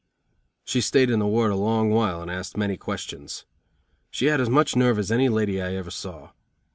[0.63, 3.45] She stayed in the ward a long while and asked many questions.
[4.09, 6.31] She had as much nerve as any lady I ever saw.